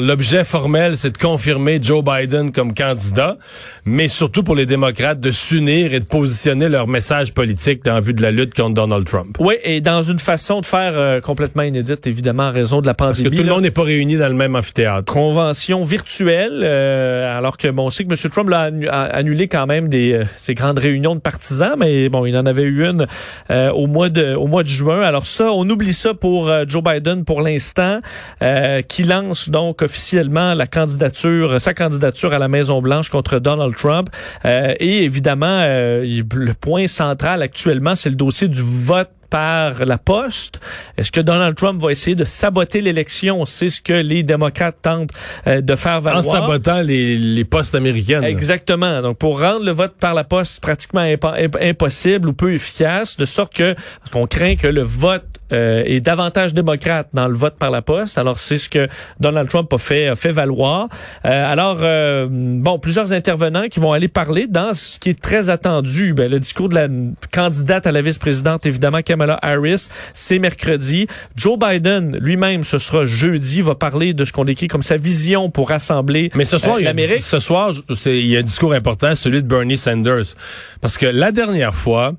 l'objet 0.00 0.44
formel, 0.44 0.96
c'est 0.96 1.10
de 1.10 1.18
confirmer 1.18 1.78
Joe 1.82 2.02
Biden 2.04 2.52
comme 2.52 2.74
candidat, 2.74 3.36
mais 3.84 4.08
surtout 4.08 4.42
pour 4.42 4.54
les 4.54 4.66
démocrates 4.66 5.20
de 5.20 5.30
s'unir 5.30 5.94
et 5.94 6.00
de 6.00 6.04
positionner 6.04 6.68
leur 6.68 6.86
message 6.88 7.32
politique 7.34 7.86
en 7.88 8.00
vue 8.00 8.14
de 8.14 8.22
la 8.22 8.30
lutte 8.30 8.54
contre 8.54 8.74
Donald 8.74 9.04
Trump. 9.06 9.36
Oui, 9.40 9.54
et 9.64 9.80
dans 9.80 10.02
une 10.02 10.18
façon 10.18 10.60
de 10.60 10.66
faire 10.66 10.92
euh, 10.96 11.20
complètement 11.20 11.62
inédite, 11.62 12.06
évidemment, 12.06 12.44
en 12.48 12.52
raison 12.52 12.80
de 12.80 12.86
la 12.86 12.94
pandémie. 12.94 13.22
Parce 13.24 13.30
que 13.30 13.36
tout 13.36 13.42
le 13.42 13.48
là. 13.48 13.54
monde 13.54 13.62
n'est 13.62 13.70
pas 13.70 13.82
réuni 13.82 14.16
dans 14.16 14.28
le 14.28 14.34
même 14.34 14.54
amphithéâtre. 14.56 15.12
convention 15.12 15.84
virtuelle, 15.84 16.60
euh, 16.64 17.36
alors 17.38 17.56
que 17.58 17.68
bon, 17.68 17.86
on 17.86 17.90
sait 17.90 18.04
que 18.04 18.10
M. 18.12 18.30
Trump 18.30 18.48
l'a 18.48 18.70
annu- 18.70 18.88
a 18.88 19.02
annulé 19.02 19.48
quand 19.48 19.66
même 19.66 19.88
des 19.88 20.12
euh, 20.12 20.24
ces 20.36 20.54
grandes 20.54 20.78
réunions 20.78 21.14
de 21.14 21.20
partisans, 21.20 21.74
mais 21.78 22.08
bon, 22.08 22.24
il 22.26 22.36
en 22.36 22.46
avait 22.52 22.62
eu 22.62 22.86
une 22.86 23.06
euh, 23.50 23.70
au 23.72 23.86
mois 23.86 24.08
de 24.08 24.34
au 24.34 24.46
mois 24.46 24.62
de 24.62 24.68
juin. 24.68 25.00
Alors 25.00 25.26
ça, 25.26 25.52
on 25.52 25.68
oublie 25.68 25.92
ça 25.92 26.14
pour 26.14 26.48
euh, 26.48 26.64
Joe 26.66 26.82
Biden 26.82 27.24
pour 27.24 27.42
l'instant, 27.42 28.00
euh, 28.42 28.82
qui 28.82 29.02
lance 29.02 29.48
donc 29.48 29.82
officiellement 29.82 30.54
la 30.54 30.66
candidature, 30.66 31.60
sa 31.60 31.74
candidature 31.74 32.32
à 32.32 32.38
la 32.38 32.48
Maison 32.48 32.80
Blanche 32.80 33.08
contre 33.08 33.38
Donald 33.38 33.74
Trump. 33.74 34.08
Et 34.44 35.04
évidemment, 35.04 35.60
le 35.62 36.52
point 36.54 36.86
central 36.86 37.42
actuellement, 37.42 37.96
c'est 37.96 38.10
le 38.10 38.16
dossier 38.16 38.48
du 38.48 38.62
vote 38.62 39.10
par 39.32 39.86
la 39.86 39.96
poste. 39.96 40.60
Est-ce 40.98 41.10
que 41.10 41.20
Donald 41.22 41.56
Trump 41.56 41.80
va 41.80 41.90
essayer 41.90 42.14
de 42.14 42.24
saboter 42.24 42.82
l'élection? 42.82 43.46
C'est 43.46 43.70
ce 43.70 43.80
que 43.80 43.94
les 43.94 44.22
démocrates 44.22 44.76
tentent 44.82 45.08
euh, 45.46 45.62
de 45.62 45.74
faire 45.74 45.96
En 45.96 46.00
valoir. 46.00 46.24
sabotant 46.24 46.82
les, 46.82 47.16
les 47.16 47.44
postes 47.46 47.74
américaines. 47.74 48.24
Exactement. 48.24 49.00
Donc, 49.00 49.16
pour 49.16 49.40
rendre 49.40 49.64
le 49.64 49.70
vote 49.72 49.94
par 49.98 50.12
la 50.12 50.24
poste 50.24 50.60
pratiquement 50.60 51.00
impo- 51.00 51.34
imp- 51.34 51.56
impossible 51.62 52.28
ou 52.28 52.34
peu 52.34 52.52
efficace, 52.52 53.16
de 53.16 53.24
sorte 53.24 53.54
que, 53.54 53.72
parce 54.00 54.10
qu'on 54.12 54.26
craint 54.26 54.56
que 54.56 54.66
le 54.66 54.82
vote 54.82 55.24
euh, 55.52 55.82
est 55.84 56.00
davantage 56.00 56.54
démocrate 56.54 57.08
dans 57.12 57.28
le 57.28 57.34
vote 57.34 57.56
par 57.58 57.70
la 57.70 57.82
poste. 57.82 58.18
Alors, 58.18 58.38
c'est 58.38 58.58
ce 58.58 58.68
que 58.68 58.88
Donald 59.20 59.48
Trump 59.48 59.72
a 59.72 59.78
fait, 59.78 60.08
a 60.08 60.16
fait 60.16 60.32
valoir. 60.32 60.88
Euh, 61.24 61.52
alors, 61.52 61.78
euh, 61.80 62.26
bon, 62.30 62.78
plusieurs 62.78 63.12
intervenants 63.12 63.68
qui 63.68 63.80
vont 63.80 63.92
aller 63.92 64.08
parler 64.08 64.46
dans 64.46 64.74
ce 64.74 64.98
qui 64.98 65.10
est 65.10 65.20
très 65.20 65.50
attendu. 65.50 66.14
Ben, 66.14 66.30
le 66.30 66.40
discours 66.40 66.68
de 66.68 66.74
la 66.74 66.88
candidate 67.32 67.86
à 67.86 67.92
la 67.92 68.00
vice-présidente, 68.02 68.66
évidemment, 68.66 69.02
Kamala 69.02 69.38
Harris, 69.42 69.88
c'est 70.14 70.38
mercredi. 70.38 71.06
Joe 71.36 71.58
Biden, 71.58 72.16
lui-même, 72.18 72.64
ce 72.64 72.78
sera 72.78 73.04
jeudi, 73.04 73.60
va 73.60 73.74
parler 73.74 74.14
de 74.14 74.24
ce 74.24 74.32
qu'on 74.32 74.44
décrit 74.44 74.68
comme 74.68 74.82
sa 74.82 74.96
vision 74.96 75.50
pour 75.50 75.68
rassembler 75.68 76.30
Mais 76.34 76.44
ce 76.44 76.58
soir, 76.58 76.76
euh, 76.76 76.82
l'Amérique. 76.82 77.22
ce 77.22 77.38
soir, 77.38 77.72
il 78.06 78.26
y 78.26 78.36
a 78.36 78.40
un 78.40 78.44
discours 78.44 78.72
important, 78.72 79.14
celui 79.14 79.42
de 79.42 79.48
Bernie 79.48 79.78
Sanders. 79.78 80.34
Parce 80.80 80.98
que 80.98 81.06
la 81.06 81.32
dernière 81.32 81.74
fois, 81.74 82.14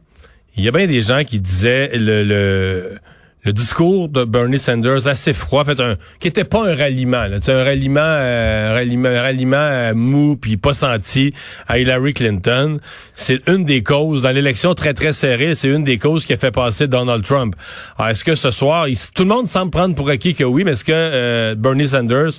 il 0.56 0.64
y 0.64 0.68
a 0.68 0.72
bien 0.72 0.88
des 0.88 1.02
gens 1.02 1.24
qui 1.24 1.40
disaient 1.40 1.92
le, 1.98 2.24
le, 2.24 3.00
le 3.44 3.52
discours 3.52 4.08
de 4.10 4.24
Bernie 4.24 4.60
Sanders 4.60 5.08
assez 5.08 5.34
froid, 5.34 5.66
fait 5.66 5.80
un 5.80 5.96
qui 6.20 6.30
était 6.30 6.46
pas 6.46 6.66
un 6.66 6.76
ralliement, 6.76 7.28
là, 7.28 7.38
un 7.46 7.64
ralliement, 7.64 8.00
euh, 8.02 8.74
ralliement, 8.74 9.10
ralliement 9.10 9.58
euh, 9.58 9.94
mou 9.94 10.38
puis 10.38 10.58
pas 10.58 10.74
senti 10.74 11.34
à 11.68 11.80
Hillary 11.80 12.14
Clinton. 12.14 12.80
C'est 13.16 13.42
une 13.48 13.66
des 13.66 13.84
causes 13.84 14.22
dans 14.22 14.32
l'élection 14.32 14.74
très 14.74 14.94
très 14.94 15.14
serrée. 15.14 15.56
C'est 15.56 15.68
une 15.68 15.84
des 15.84 15.98
causes 15.98 16.26
qui 16.26 16.34
a 16.34 16.38
fait 16.38 16.52
passer 16.52 16.88
Donald 16.88 17.24
Trump. 17.24 17.56
Alors, 17.98 18.12
est-ce 18.12 18.24
que 18.24 18.36
ce 18.36 18.52
soir, 18.52 18.88
il, 18.88 18.98
tout 19.14 19.24
le 19.24 19.30
monde 19.30 19.48
semble 19.48 19.72
prendre 19.72 19.94
pour 19.96 20.10
acquis 20.10 20.34
que 20.34 20.44
oui, 20.44 20.64
mais 20.64 20.72
est-ce 20.72 20.84
que 20.84 20.92
euh, 20.94 21.56
Bernie 21.56 21.88
Sanders 21.88 22.32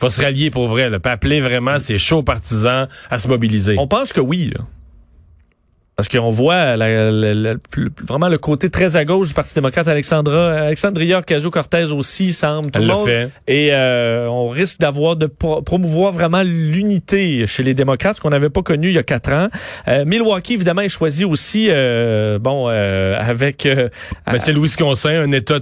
va 0.00 0.10
se 0.10 0.20
rallier 0.20 0.50
pour 0.50 0.68
vrai, 0.68 0.90
là, 0.90 0.98
appeler 1.04 1.40
vraiment 1.40 1.78
ses 1.78 1.98
chauds 1.98 2.22
partisans 2.22 2.86
à 3.10 3.18
se 3.18 3.26
mobiliser? 3.28 3.76
On 3.78 3.88
pense 3.88 4.12
que 4.12 4.20
oui. 4.20 4.52
Là. 4.54 4.64
Parce 6.02 6.08
qu'on 6.20 6.30
voit 6.30 6.74
la, 6.74 7.10
la, 7.12 7.32
la, 7.32 7.54
vraiment 8.04 8.28
le 8.28 8.36
côté 8.36 8.70
très 8.70 8.96
à 8.96 9.04
gauche 9.04 9.28
du 9.28 9.34
Parti 9.34 9.54
démocrate. 9.54 9.86
Alexandra, 9.86 10.50
Alexandria 10.50 11.20
Ocasio-Cortez 11.20 11.92
aussi 11.92 12.32
semble 12.32 12.72
tout 12.72 12.80
Elle 12.80 12.88
le 12.88 12.92
monde. 12.92 13.06
fait. 13.06 13.30
Et 13.46 13.68
euh, 13.70 14.26
on 14.28 14.48
risque 14.48 14.80
d'avoir 14.80 15.14
de 15.14 15.26
pro- 15.26 15.62
promouvoir 15.62 16.10
vraiment 16.10 16.42
l'unité 16.42 17.46
chez 17.46 17.62
les 17.62 17.72
démocrates, 17.74 18.16
ce 18.16 18.20
qu'on 18.20 18.30
n'avait 18.30 18.50
pas 18.50 18.62
connu 18.62 18.88
il 18.88 18.94
y 18.94 18.98
a 18.98 19.04
quatre 19.04 19.30
ans. 19.30 19.46
Euh, 19.86 20.04
Milwaukee, 20.04 20.54
évidemment, 20.54 20.80
est 20.80 20.88
choisi 20.88 21.24
aussi, 21.24 21.68
euh, 21.70 22.40
bon, 22.40 22.66
euh, 22.68 23.16
avec... 23.20 23.64
euh, 23.64 23.88
Mais 24.32 24.40
c'est 24.40 24.52
le 24.52 24.58
Wisconsin, 24.58 25.22
un 25.22 25.30
État, 25.30 25.60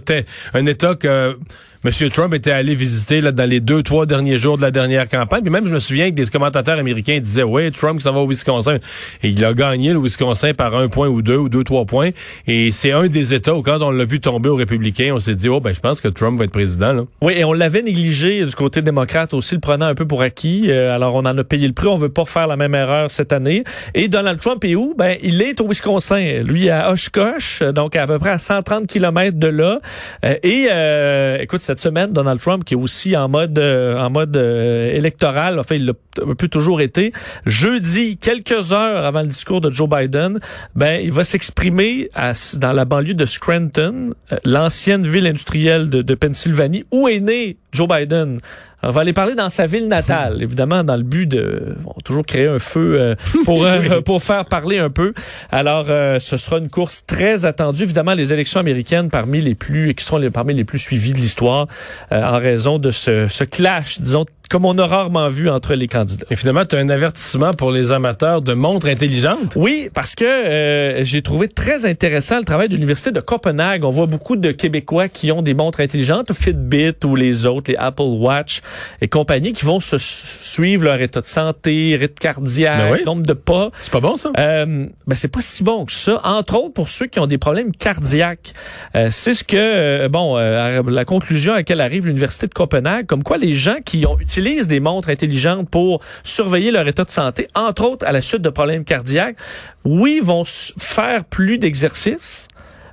un 0.54 0.64
État 0.64 0.94
que 0.94 1.36
M. 1.82 2.10
Trump 2.10 2.34
était 2.34 2.50
allé 2.50 2.74
visiter 2.74 3.22
là, 3.22 3.32
dans 3.32 3.48
les 3.48 3.60
deux, 3.60 3.82
trois 3.82 4.04
derniers 4.04 4.38
jours 4.38 4.58
de 4.58 4.62
la 4.62 4.70
dernière 4.70 5.08
campagne. 5.08 5.40
Puis 5.40 5.50
même, 5.50 5.66
je 5.66 5.72
me 5.72 5.78
souviens 5.78 6.10
que 6.10 6.14
des 6.14 6.26
commentateurs 6.26 6.78
américains 6.78 7.18
disaient, 7.20 7.42
ouais, 7.42 7.70
Trump 7.70 8.02
s'en 8.02 8.12
va 8.12 8.20
au 8.20 8.28
Wisconsin. 8.28 8.76
Et 9.22 9.30
il 9.30 9.42
a 9.42 9.54
gagné 9.54 9.94
le 9.94 9.98
Wisconsin 9.98 10.52
par 10.52 10.74
un 10.76 10.88
point 10.88 11.08
ou 11.08 11.22
deux, 11.22 11.38
ou 11.38 11.48
deux, 11.48 11.64
trois 11.64 11.86
points. 11.86 12.10
Et 12.46 12.70
c'est 12.70 12.92
un 12.92 13.06
des 13.06 13.32
États 13.32 13.54
où, 13.54 13.62
quand 13.62 13.80
on 13.80 13.92
l'a 13.92 14.04
vu 14.04 14.20
tomber 14.20 14.50
aux 14.50 14.56
républicains, 14.56 15.12
on 15.14 15.20
s'est 15.20 15.34
dit, 15.34 15.48
oh, 15.48 15.60
ben, 15.60 15.74
je 15.74 15.80
pense 15.80 16.02
que 16.02 16.08
Trump 16.08 16.38
va 16.38 16.44
être 16.44 16.50
président. 16.50 17.06
Oui, 17.22 17.32
et 17.34 17.44
on 17.44 17.54
l'avait 17.54 17.80
négligé 17.80 18.44
du 18.44 18.54
côté 18.54 18.82
démocrate 18.82 19.32
aussi, 19.32 19.54
le 19.54 19.62
prenant 19.62 19.86
un 19.86 19.94
peu 19.94 20.06
pour 20.06 20.20
acquis. 20.20 20.66
Euh, 20.68 20.94
alors, 20.94 21.14
on 21.14 21.20
en 21.20 21.38
a 21.38 21.44
payé 21.44 21.66
le 21.66 21.72
prix. 21.72 21.86
On 21.86 21.96
veut 21.96 22.10
pas 22.10 22.26
faire 22.26 22.46
la 22.46 22.58
même 22.58 22.74
erreur 22.74 23.10
cette 23.10 23.32
année. 23.32 23.64
Et 23.94 24.08
Donald 24.08 24.38
Trump 24.38 24.62
est 24.66 24.74
où? 24.74 24.94
Ben, 24.98 25.16
il 25.22 25.40
est 25.40 25.58
au 25.62 25.66
Wisconsin. 25.66 26.42
Lui, 26.44 26.68
à 26.68 26.92
Oshkosh, 26.92 27.62
donc 27.62 27.96
à 27.96 28.06
peu 28.06 28.18
près 28.18 28.32
à 28.32 28.38
130 28.38 28.86
kilomètres 28.86 29.38
de 29.38 29.46
là. 29.46 29.80
Euh, 30.26 30.34
et, 30.42 30.66
euh, 30.70 31.38
écoute, 31.40 31.62
cette 31.70 31.80
semaine, 31.80 32.12
Donald 32.12 32.40
Trump, 32.40 32.64
qui 32.64 32.74
est 32.74 32.76
aussi 32.76 33.16
en 33.16 33.28
mode, 33.28 33.56
euh, 33.56 33.96
en 33.96 34.10
mode 34.10 34.36
euh, 34.36 34.92
électoral, 34.92 35.60
enfin, 35.60 35.76
il 35.76 35.86
l'a 35.86 35.92
peu 36.34 36.48
toujours 36.48 36.80
été. 36.80 37.12
Jeudi, 37.46 38.16
quelques 38.16 38.72
heures 38.72 39.04
avant 39.04 39.20
le 39.20 39.28
discours 39.28 39.60
de 39.60 39.70
Joe 39.70 39.88
Biden, 39.88 40.40
ben, 40.74 41.00
il 41.00 41.12
va 41.12 41.22
s'exprimer 41.22 42.10
dans 42.56 42.72
la 42.72 42.84
banlieue 42.84 43.14
de 43.14 43.24
Scranton, 43.24 44.14
euh, 44.32 44.36
l'ancienne 44.44 45.06
ville 45.06 45.28
industrielle 45.28 45.88
de, 45.88 46.02
de 46.02 46.14
Pennsylvanie, 46.16 46.86
où 46.90 47.06
est 47.06 47.20
né 47.20 47.56
Joe 47.70 47.86
Biden. 47.86 48.40
On 48.82 48.90
va 48.90 49.02
aller 49.02 49.12
parler 49.12 49.34
dans 49.34 49.50
sa 49.50 49.66
ville 49.66 49.88
natale, 49.88 50.42
évidemment, 50.42 50.84
dans 50.84 50.96
le 50.96 51.02
but 51.02 51.26
de 51.26 51.76
bon, 51.82 51.94
toujours 52.04 52.24
créer 52.24 52.46
un 52.46 52.58
feu 52.58 52.98
euh, 52.98 53.14
pour 53.44 53.64
euh, 53.64 54.00
pour 54.00 54.22
faire 54.22 54.46
parler 54.46 54.78
un 54.78 54.90
peu. 54.90 55.12
Alors, 55.50 55.86
euh, 55.88 56.18
ce 56.18 56.36
sera 56.36 56.58
une 56.58 56.70
course 56.70 57.04
très 57.06 57.44
attendue. 57.44 57.82
Évidemment, 57.82 58.14
les 58.14 58.32
élections 58.32 58.60
américaines 58.60 59.10
parmi 59.10 59.40
les 59.40 59.54
plus 59.54 59.94
qui 59.94 60.04
les, 60.18 60.30
parmi 60.30 60.54
les 60.54 60.64
plus 60.64 60.78
suivies 60.78 61.12
de 61.12 61.18
l'histoire 61.18 61.66
euh, 62.12 62.22
en 62.22 62.38
raison 62.38 62.78
de 62.78 62.90
ce, 62.90 63.28
ce 63.28 63.44
clash, 63.44 64.00
disons, 64.00 64.24
comme 64.50 64.64
on 64.64 64.76
a 64.78 64.86
rarement 64.86 65.28
vu 65.28 65.48
entre 65.48 65.74
les 65.74 65.86
candidats. 65.86 66.26
Et 66.28 66.36
finalement, 66.36 66.64
tu 66.64 66.74
as 66.74 66.80
un 66.80 66.88
avertissement 66.88 67.54
pour 67.54 67.70
les 67.70 67.92
amateurs 67.92 68.42
de 68.42 68.52
montres 68.52 68.86
intelligentes? 68.86 69.54
Oui, 69.54 69.88
parce 69.94 70.16
que 70.16 70.24
euh, 70.24 71.04
j'ai 71.04 71.22
trouvé 71.22 71.46
très 71.46 71.86
intéressant 71.86 72.38
le 72.38 72.44
travail 72.44 72.68
de 72.68 72.74
l'Université 72.74 73.12
de 73.12 73.20
Copenhague. 73.20 73.84
On 73.84 73.90
voit 73.90 74.06
beaucoup 74.06 74.34
de 74.34 74.50
Québécois 74.50 75.08
qui 75.08 75.30
ont 75.30 75.40
des 75.40 75.54
montres 75.54 75.78
intelligentes, 75.80 76.32
Fitbit 76.32 76.96
ou 77.04 77.14
les 77.14 77.46
autres, 77.46 77.70
les 77.70 77.76
Apple 77.76 78.02
Watch 78.02 78.60
et 79.00 79.06
compagnie, 79.06 79.52
qui 79.52 79.64
vont 79.64 79.78
se 79.78 79.98
suivre 79.98 80.84
leur 80.84 81.00
état 81.00 81.20
de 81.20 81.26
santé, 81.26 81.96
rythme 81.98 82.14
cardiaque, 82.18 82.78
Ben 82.78 82.92
oui. 82.92 83.04
nombre 83.06 83.22
de 83.22 83.34
pas. 83.34 83.70
C'est 83.80 83.92
pas 83.92 84.00
bon, 84.00 84.16
ça? 84.16 84.32
Euh, 84.36 84.86
ben 85.06 85.14
c'est 85.14 85.32
pas 85.32 85.42
si 85.42 85.62
bon 85.62 85.84
que 85.84 85.92
ça. 85.92 86.20
Entre 86.24 86.56
autres 86.56 86.74
pour 86.74 86.88
ceux 86.88 87.06
qui 87.06 87.20
ont 87.20 87.28
des 87.28 87.38
problèmes 87.38 87.70
cardiaques. 87.70 88.52
Euh, 88.96 89.08
c'est 89.12 89.34
ce 89.34 89.44
que 89.44 89.56
euh, 89.56 90.08
bon 90.08 90.36
euh, 90.36 90.82
la 90.88 91.04
conclusion 91.04 91.52
à 91.52 91.56
laquelle 91.58 91.80
arrive 91.80 92.06
l'université 92.06 92.48
de 92.48 92.54
Copenhague, 92.54 93.06
comme 93.06 93.22
quoi 93.22 93.38
les 93.38 93.54
gens 93.54 93.76
qui 93.84 94.04
ont, 94.06 94.16
utilisent 94.40 94.68
des 94.68 94.80
montres 94.80 95.10
intelligentes 95.10 95.68
pour 95.68 96.00
surveiller 96.24 96.70
leur 96.70 96.88
état 96.88 97.04
de 97.04 97.10
santé, 97.10 97.48
entre 97.54 97.84
autres 97.84 98.06
à 98.06 98.12
la 98.12 98.22
suite 98.22 98.42
de 98.42 98.48
problèmes 98.48 98.84
cardiaques, 98.84 99.36
oui 99.84 100.20
vont 100.22 100.44
faire 100.44 101.24
plus 101.24 101.58
d'exercice. 101.58 102.48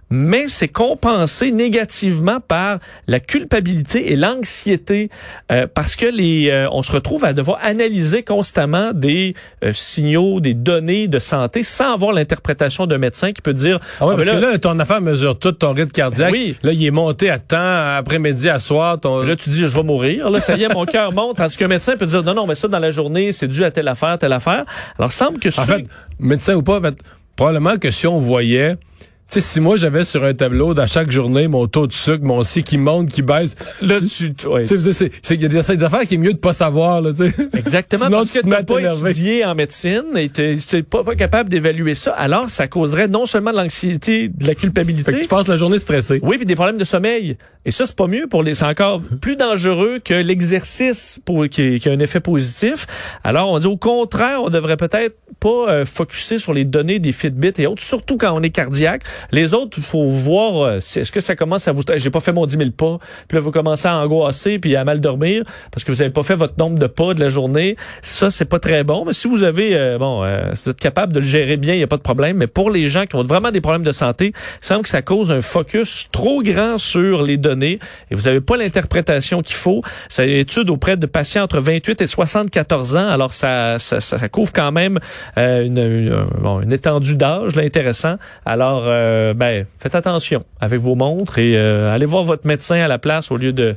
Mais 0.09 0.45
c'est 0.47 0.67
compensé 0.69 1.51
négativement 1.51 2.39
par 2.39 2.79
la 3.07 3.19
culpabilité 3.19 4.11
et 4.11 4.15
l'anxiété 4.15 5.09
euh, 5.51 5.67
parce 5.73 5.95
que 5.95 6.05
les 6.05 6.49
euh, 6.49 6.67
on 6.71 6.81
se 6.83 6.91
retrouve 6.91 7.25
à 7.25 7.33
devoir 7.33 7.59
analyser 7.61 8.23
constamment 8.23 8.91
des 8.93 9.33
euh, 9.63 9.73
signaux, 9.73 10.39
des 10.39 10.53
données 10.53 11.07
de 11.07 11.19
santé 11.19 11.63
sans 11.63 11.93
avoir 11.93 12.13
l'interprétation 12.13 12.85
d'un 12.85 12.97
médecin 12.99 13.33
qui 13.33 13.41
peut 13.41 13.53
dire 13.53 13.79
Ah 13.99 14.07
ouais, 14.07 14.13
Ah, 14.13 14.17
parce 14.23 14.29
que 14.29 14.41
là, 14.41 14.57
ton 14.57 14.79
affaire 14.79 15.01
mesure 15.01 15.37
tout 15.37 15.51
ton 15.51 15.71
rythme 15.73 15.91
cardiaque. 15.91 16.31
Oui. 16.31 16.55
Là, 16.63 16.71
il 16.71 16.85
est 16.85 16.91
monté 16.91 17.29
à 17.29 17.39
temps, 17.39 17.57
après-midi, 17.97 18.47
à 18.49 18.59
soir. 18.59 18.99
Ton... 18.99 19.23
Là, 19.23 19.35
tu 19.35 19.49
dis, 19.49 19.59
je 19.59 19.67
vais 19.75 19.83
mourir. 19.83 20.29
Là, 20.29 20.39
ça 20.39 20.55
y 20.55 20.63
est, 20.63 20.73
mon 20.73 20.85
cœur 20.85 21.11
monte. 21.11 21.37
Tandis 21.37 21.57
qu'un 21.57 21.67
médecin 21.67 21.97
peut 21.97 22.05
dire, 22.05 22.23
non, 22.23 22.33
non, 22.33 22.47
mais 22.47 22.55
ça, 22.55 22.67
dans 22.67 22.79
la 22.79 22.91
journée, 22.91 23.31
c'est 23.33 23.47
dû 23.47 23.63
à 23.63 23.71
telle 23.71 23.87
affaire, 23.87 24.17
telle 24.17 24.33
affaire. 24.33 24.63
Alors, 24.97 25.11
semble 25.11 25.39
que 25.39 25.49
En 25.49 25.51
ceux- 25.51 25.63
fait, 25.63 25.85
médecin 26.19 26.55
ou 26.55 26.63
pas, 26.63 26.79
en 26.79 26.81
fait, 26.81 26.95
probablement 27.35 27.77
que 27.77 27.91
si 27.91 28.07
on 28.07 28.19
voyait, 28.19 28.77
sais, 29.27 29.41
si 29.41 29.59
moi 29.59 29.77
j'avais 29.77 30.03
sur 30.03 30.23
un 30.23 30.33
tableau 30.33 30.73
dans 30.73 30.87
chaque 30.87 31.11
journée 31.11 31.47
mon 31.47 31.67
taux 31.67 31.87
de 31.87 31.93
sucre, 31.93 32.23
mon 32.23 32.43
si 32.43 32.63
qui 32.63 32.77
monte, 32.77 33.09
qui 33.09 33.21
baisse, 33.21 33.55
là, 33.81 33.99
tu- 33.99 34.05
sais, 34.07 35.11
c'est, 35.21 35.35
y 35.35 35.45
a 35.45 35.47
des, 35.47 35.75
des 35.75 35.83
affaires 35.83 36.05
qui 36.05 36.15
est 36.15 36.17
mieux 36.17 36.33
de 36.33 36.37
pas 36.37 36.53
savoir, 36.53 37.01
là, 37.01 37.11
tu 37.11 37.29
sais. 37.29 37.33
Exactement, 37.57 38.05
Sinon, 38.05 38.17
parce 38.19 38.31
tu 38.31 38.41
que 38.41 38.63
pas 38.63 38.81
étudié 39.01 39.45
en 39.45 39.55
médecine 39.55 40.03
et 40.15 40.29
tu 40.29 40.57
n'es 40.73 40.83
pas, 40.83 41.03
pas 41.03 41.15
capable 41.15 41.49
d'évaluer 41.49 41.95
ça. 41.95 42.11
Alors, 42.11 42.49
ça 42.49 42.67
causerait 42.67 43.07
non 43.07 43.25
seulement 43.25 43.51
de 43.51 43.57
l'anxiété, 43.57 44.29
de 44.29 44.47
la 44.47 44.55
culpabilité, 44.55 45.11
Fait 45.11 45.17
que 45.17 45.23
tu 45.23 45.27
passes 45.27 45.47
la 45.47 45.57
journée 45.57 45.79
stressée. 45.79 46.19
Oui, 46.23 46.37
puis 46.37 46.45
des 46.45 46.55
problèmes 46.55 46.77
de 46.77 46.83
sommeil. 46.83 47.37
Et 47.65 47.71
ça, 47.71 47.85
c'est 47.85 47.95
pas 47.95 48.07
mieux 48.07 48.27
pour 48.27 48.43
les. 48.43 48.53
C'est 48.53 48.65
encore 48.65 49.01
plus 49.21 49.35
dangereux 49.35 49.99
que 50.03 50.13
l'exercice 50.13 51.19
pour 51.25 51.47
qui, 51.49 51.79
qui 51.79 51.89
a 51.89 51.91
un 51.91 51.99
effet 51.99 52.19
positif. 52.19 52.87
Alors, 53.23 53.49
on 53.49 53.59
dit 53.59 53.67
au 53.67 53.77
contraire, 53.77 54.41
on 54.43 54.49
devrait 54.49 54.77
peut-être 54.77 55.15
pas 55.39 55.69
euh, 55.69 55.85
focuser 55.85 56.39
sur 56.39 56.53
les 56.53 56.65
données 56.65 56.99
des 56.99 57.11
Fitbit 57.11 57.51
et 57.57 57.67
autres, 57.67 57.83
surtout 57.83 58.17
quand 58.17 58.31
on 58.33 58.41
est 58.41 58.49
cardiaque. 58.49 59.03
Les 59.31 59.53
autres, 59.53 59.79
faut 59.81 60.07
voir 60.07 60.61
euh, 60.61 60.77
est-ce 60.77 61.11
que 61.11 61.21
ça 61.21 61.35
commence 61.35 61.67
à 61.67 61.71
vous. 61.71 61.81
J'ai 61.95 62.09
pas 62.09 62.19
fait 62.19 62.33
mon 62.33 62.45
10 62.45 62.57
000 62.57 62.71
pas. 62.71 62.99
Puis 63.27 63.37
là, 63.37 63.41
vous 63.41 63.51
commencez 63.51 63.87
à 63.87 63.97
angoisser 63.97 64.59
puis 64.59 64.75
à 64.75 64.83
mal 64.83 64.99
dormir 64.99 65.43
parce 65.71 65.83
que 65.83 65.91
vous 65.91 66.01
avez 66.01 66.11
pas 66.11 66.23
fait 66.23 66.35
votre 66.35 66.55
nombre 66.57 66.77
de 66.77 66.87
pas 66.87 67.13
de 67.13 67.19
la 67.19 67.29
journée. 67.29 67.75
Ça, 68.01 68.29
c'est 68.29 68.45
pas 68.45 68.59
très 68.59 68.83
bon. 68.83 69.05
Mais 69.05 69.13
si 69.13 69.27
vous 69.27 69.43
avez 69.43 69.75
euh, 69.75 69.97
bon, 69.97 70.23
euh, 70.23 70.53
si 70.53 70.65
vous 70.65 70.71
êtes 70.71 70.79
capable 70.79 71.13
de 71.13 71.19
le 71.19 71.25
gérer 71.25 71.57
bien, 71.57 71.73
il 71.73 71.79
y 71.79 71.83
a 71.83 71.87
pas 71.87 71.97
de 71.97 72.01
problème. 72.01 72.37
Mais 72.37 72.47
pour 72.47 72.69
les 72.69 72.89
gens 72.89 73.05
qui 73.05 73.15
ont 73.15 73.23
vraiment 73.23 73.51
des 73.51 73.61
problèmes 73.61 73.83
de 73.83 73.91
santé, 73.91 74.33
il 74.35 74.65
semble 74.65 74.83
que 74.83 74.89
ça 74.89 75.01
cause 75.01 75.31
un 75.31 75.41
focus 75.41 76.07
trop 76.11 76.41
grand 76.41 76.77
sur 76.77 77.23
les 77.23 77.37
données 77.37 77.79
et 78.11 78.15
vous 78.15 78.23
n'avez 78.23 78.41
pas 78.41 78.57
l'interprétation 78.57 79.41
qu'il 79.41 79.55
faut. 79.55 79.81
C'est 80.09 80.27
une 80.27 80.37
étude 80.37 80.69
auprès 80.69 80.97
de 80.97 81.05
patients 81.05 81.43
entre 81.43 81.59
28 81.59 82.01
et 82.01 82.07
74 82.07 82.95
ans. 82.95 83.07
Alors, 83.07 83.33
ça, 83.33 83.79
ça, 83.79 84.29
couvre 84.29 84.51
quand 84.53 84.71
même 84.71 84.99
euh, 85.37 85.63
une, 85.63 85.77
une, 85.77 86.25
bon, 86.41 86.61
une 86.61 86.71
étendue 86.71 87.15
d'âge 87.15 87.55
là, 87.55 87.63
intéressant. 87.63 88.15
Alors, 88.45 88.83
euh, 89.07 89.33
ben, 89.33 89.65
faites 89.79 89.95
attention 89.95 90.43
avec 90.59 90.79
vos 90.79 90.95
montres 90.95 91.39
et 91.39 91.57
euh, 91.57 91.93
allez 91.93 92.05
voir 92.05 92.23
votre 92.23 92.45
médecin 92.45 92.75
à 92.75 92.87
la 92.87 92.97
place 92.99 93.31
au 93.31 93.37
lieu 93.37 93.53
de 93.53 93.75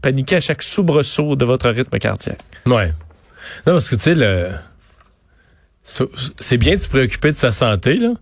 paniquer 0.00 0.36
à 0.36 0.40
chaque 0.40 0.62
soubresaut 0.62 1.36
de 1.36 1.44
votre 1.44 1.68
rythme 1.70 1.98
cardiaque. 1.98 2.40
Ouais. 2.66 2.92
Non, 3.66 3.74
parce 3.74 3.88
que 3.90 3.96
tu 3.96 4.02
sais, 4.02 4.14
le. 4.14 4.50
c'est- 5.82 6.56
bien 6.58 6.76
de 6.76 6.82
se 6.82 6.88
préoccuper 6.88 7.32
de 7.32 7.36
sa 7.36 7.52
santé, 7.52 7.96
là. 7.96 8.14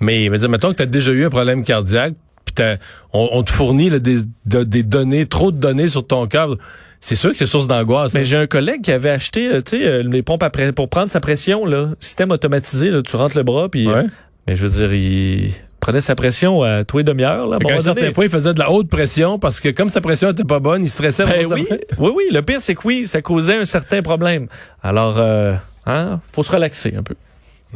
Mais, 0.00 0.28
mais 0.30 0.38
mettons 0.48 0.70
que 0.70 0.76
tu 0.76 0.82
as 0.82 0.86
déjà 0.86 1.10
eu 1.10 1.24
un 1.26 1.30
problème 1.30 1.62
cardiaque, 1.64 2.14
puis 2.46 2.64
on, 3.12 3.28
on 3.32 3.42
te 3.42 3.50
fournit 3.50 3.90
là, 3.90 3.98
des, 3.98 4.18
de- 4.46 4.64
des 4.64 4.82
données, 4.82 5.26
trop 5.26 5.52
de 5.52 5.58
données 5.58 5.88
sur 5.88 6.06
ton 6.06 6.26
cœur. 6.26 6.56
C'est 7.02 7.16
sûr 7.16 7.30
que 7.30 7.36
c'est 7.36 7.46
source 7.46 7.66
d'angoisse. 7.66 8.12
Mais 8.14 8.20
hein. 8.20 8.24
j'ai 8.24 8.36
un 8.36 8.46
collègue 8.46 8.82
qui 8.82 8.92
avait 8.92 9.10
acheté, 9.10 9.48
euh, 9.48 9.60
tu 9.62 9.78
sais, 9.78 10.02
les 10.02 10.22
pompes 10.22 10.44
pour 10.74 10.88
prendre 10.88 11.10
sa 11.10 11.20
pression, 11.20 11.64
là, 11.66 11.90
système 12.00 12.30
automatisé, 12.30 12.90
là, 12.90 13.02
tu 13.02 13.16
rentres 13.16 13.36
le 13.36 13.42
bras, 13.42 13.68
puis, 13.68 13.86
Ouais. 13.86 14.04
mais 14.46 14.56
je 14.56 14.66
veux 14.66 14.72
dire, 14.86 14.92
il 14.92 15.52
prenait 15.80 16.00
sa 16.00 16.14
pression 16.14 16.62
à 16.62 16.84
tous 16.84 16.98
les 16.98 17.04
demi-heures, 17.04 17.52
à 17.52 17.56
un 17.56 17.80
certain 17.80 18.12
point, 18.12 18.24
il 18.24 18.30
faisait 18.30 18.54
de 18.54 18.58
la 18.58 18.70
haute 18.70 18.88
pression 18.88 19.38
parce 19.38 19.60
que 19.60 19.70
comme 19.70 19.88
sa 19.88 20.00
pression 20.00 20.30
était 20.30 20.44
pas 20.44 20.60
bonne, 20.60 20.82
il 20.82 20.90
stressait. 20.90 21.24
Ben 21.24 21.46
oui, 21.50 21.66
oui, 21.98 22.10
oui. 22.14 22.24
Le 22.30 22.42
pire, 22.42 22.60
c'est 22.60 22.74
que 22.74 22.82
oui, 22.84 23.06
ça 23.06 23.22
causait 23.22 23.56
un 23.56 23.64
certain 23.64 24.02
problème. 24.02 24.46
Alors, 24.82 25.18
euh, 25.18 25.54
hein, 25.86 26.20
faut 26.32 26.42
se 26.42 26.52
relaxer 26.52 26.94
un 26.96 27.02
peu. 27.02 27.14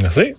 Merci. 0.01 0.35